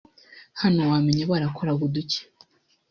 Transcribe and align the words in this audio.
Hano 0.61 0.81
wamenya 0.91 1.29
barakoraga 1.31 1.81
uduki 1.87 2.19